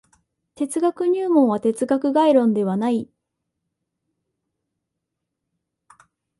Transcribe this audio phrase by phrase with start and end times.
[0.55, 3.07] 哲学入門は哲学概論ではない。